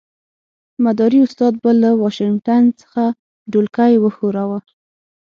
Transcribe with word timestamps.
مداري 0.85 1.19
استاد 1.25 1.53
به 1.63 1.71
له 1.81 1.89
واشنګټن 2.01 2.63
څخه 2.81 3.03
ډولکی 3.51 3.93
وښوراوه. 3.99 4.59